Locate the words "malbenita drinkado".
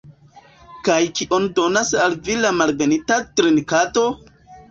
2.61-4.07